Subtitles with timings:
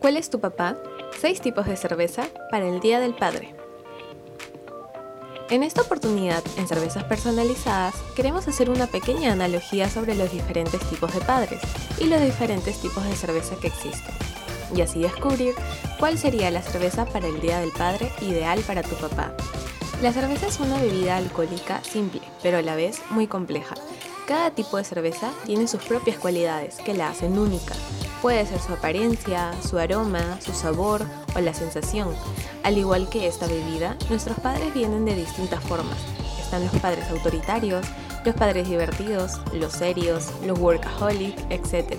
[0.00, 0.78] ¿Cuál es tu papá?
[1.20, 3.54] Seis tipos de cerveza para el Día del Padre.
[5.50, 11.12] En esta oportunidad, en Cervezas Personalizadas, queremos hacer una pequeña analogía sobre los diferentes tipos
[11.12, 11.60] de padres
[11.98, 14.14] y los diferentes tipos de cerveza que existen,
[14.74, 15.54] y así descubrir
[15.98, 19.34] cuál sería la cerveza para el Día del Padre ideal para tu papá.
[20.00, 23.74] La cerveza es una bebida alcohólica simple, pero a la vez muy compleja.
[24.26, 27.74] Cada tipo de cerveza tiene sus propias cualidades que la hacen única,
[28.22, 31.02] Puede ser su apariencia, su aroma, su sabor
[31.34, 32.08] o la sensación.
[32.62, 35.96] Al igual que esta bebida, nuestros padres vienen de distintas formas.
[36.38, 37.86] Están los padres autoritarios,
[38.24, 41.98] los padres divertidos, los serios, los workaholic, etc.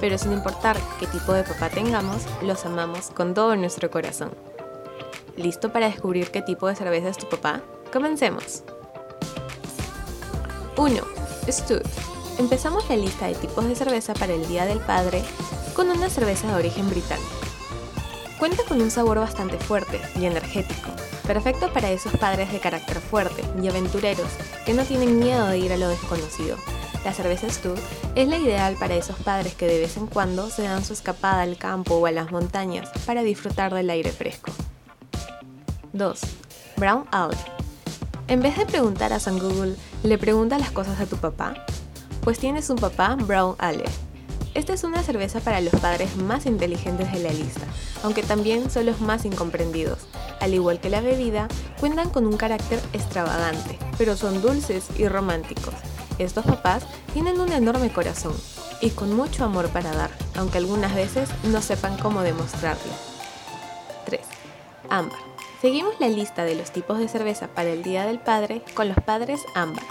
[0.00, 4.30] Pero sin importar qué tipo de papá tengamos, los amamos con todo nuestro corazón.
[5.36, 7.60] ¿Listo para descubrir qué tipo de cerveza es tu papá?
[7.92, 8.62] Comencemos.
[10.76, 11.02] 1.
[11.50, 11.82] Stud.
[12.38, 15.24] Empezamos la lista de tipos de cerveza para el Día del Padre
[15.74, 17.28] con una cerveza de origen británico.
[18.38, 20.90] Cuenta con un sabor bastante fuerte y energético,
[21.26, 24.28] perfecto para esos padres de carácter fuerte y aventureros
[24.64, 26.56] que no tienen miedo de ir a lo desconocido.
[27.04, 27.76] La cerveza Stud
[28.14, 31.42] es la ideal para esos padres que de vez en cuando se dan su escapada
[31.42, 34.52] al campo o a las montañas para disfrutar del aire fresco.
[35.92, 36.20] 2.
[36.76, 37.36] Brown Ale.
[38.28, 41.54] En vez de preguntar a San Google, ¿le pregunta las cosas a tu papá?
[42.28, 43.86] Pues tienes un papá Brown Ale
[44.52, 47.66] esta es una cerveza para los padres más inteligentes de la lista,
[48.02, 50.00] aunque también son los más incomprendidos.
[50.38, 51.48] Al igual que la bebida,
[51.80, 55.72] cuentan con un carácter extravagante, pero son dulces y románticos.
[56.18, 58.34] Estos papás tienen un enorme corazón
[58.82, 62.92] y con mucho amor para dar, aunque algunas veces no sepan cómo demostrarlo.
[64.04, 64.20] 3.
[64.90, 65.18] Ámbar.
[65.62, 68.98] Seguimos la lista de los tipos de cerveza para el Día del Padre con los
[68.98, 69.84] padres ámbar.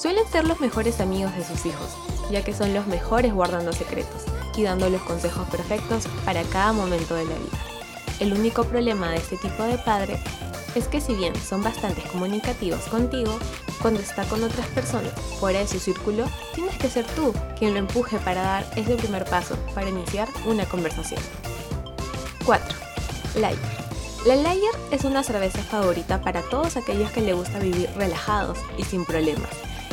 [0.00, 1.90] Suelen ser los mejores amigos de sus hijos,
[2.30, 4.22] ya que son los mejores guardando secretos
[4.56, 7.58] y dando los consejos perfectos para cada momento de la vida.
[8.18, 10.18] El único problema de este tipo de padre
[10.74, 13.38] es que si bien son bastante comunicativos contigo,
[13.82, 17.80] cuando está con otras personas fuera de su círculo, tienes que ser tú quien lo
[17.80, 21.20] empuje para dar ese primer paso para iniciar una conversación.
[22.46, 22.78] 4.
[23.34, 23.58] Lager.
[24.24, 28.84] La Lager es una cerveza favorita para todos aquellos que le gusta vivir relajados y
[28.84, 29.50] sin problemas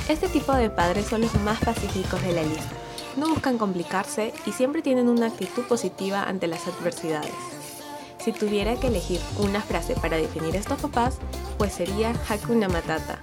[0.10, 2.72] este tipo de padres son los más pacíficos de la lista.
[3.18, 7.34] No buscan complicarse y siempre tienen una actitud positiva ante las adversidades.
[8.20, 11.18] Si tuviera que elegir una frase para definir estos papás,
[11.58, 13.20] pues sería Hakuna Matata.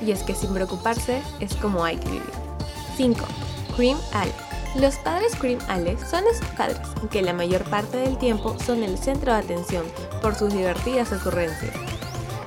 [0.00, 2.32] Y es que sin preocuparse es como hay que vivir.
[2.96, 3.24] 5.
[3.76, 4.32] Cream Ale.
[4.76, 8.98] Los padres Cream Ale son esos padres que la mayor parte del tiempo son el
[8.98, 9.86] centro de atención
[10.20, 11.74] por sus divertidas ocurrencias.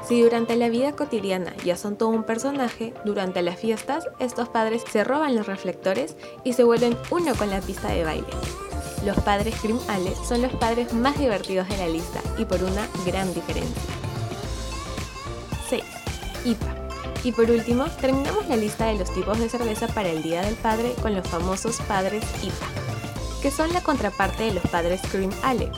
[0.09, 4.81] Si durante la vida cotidiana ya son todo un personaje, durante las fiestas estos padres
[4.91, 8.25] se roban los reflectores y se vuelven uno con la pista de baile.
[9.05, 12.87] Los padres Cream Ale son los padres más divertidos de la lista y por una
[13.05, 13.93] gran diferencia.
[15.69, 15.83] 6.
[16.45, 16.75] IPA.
[17.23, 20.55] Y por último, terminamos la lista de los tipos de cerveza para el Día del
[20.55, 25.69] Padre con los famosos padres IPA, que son la contraparte de los padres Cream Ale,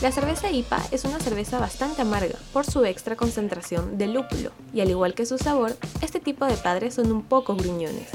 [0.00, 4.80] la cerveza IPA es una cerveza bastante amarga por su extra concentración de lúpulo y
[4.80, 8.08] al igual que su sabor, este tipo de padres son un poco gruñones.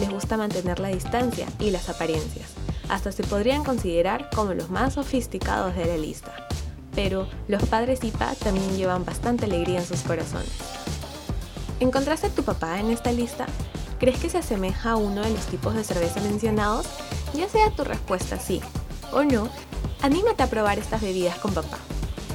[0.00, 2.48] Les gusta mantener la distancia y las apariencias.
[2.88, 6.32] Hasta se podrían considerar como los más sofisticados de la lista.
[6.94, 10.52] Pero los padres IPA también llevan bastante alegría en sus corazones.
[11.78, 13.46] ¿Encontraste a tu papá en esta lista?
[14.00, 16.86] ¿Crees que se asemeja a uno de los tipos de cerveza mencionados?
[17.34, 18.62] Ya sea tu respuesta sí
[19.12, 19.48] o no,
[20.00, 21.78] Anímate a probar estas bebidas con papá.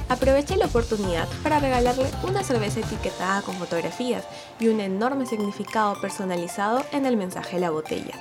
[0.09, 4.25] Aprovecha la oportunidad para regalarle una cerveza etiquetada con fotografías
[4.59, 8.13] y un enorme significado personalizado en el mensaje de la botella.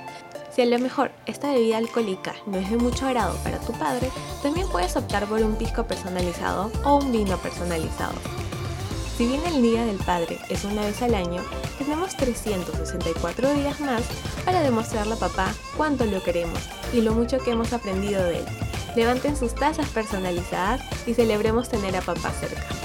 [0.55, 4.09] Si a lo mejor esta bebida alcohólica no es de mucho agrado para tu padre,
[4.41, 8.13] también puedes optar por un pisco personalizado o un vino personalizado.
[9.17, 11.43] Si bien el Día del Padre es una vez al año,
[11.77, 14.03] tenemos 364 días más
[14.45, 16.59] para demostrarle a papá cuánto lo queremos
[16.93, 18.45] y lo mucho que hemos aprendido de él.
[18.95, 22.82] Levanten sus tazas personalizadas y celebremos tener a papá cerca.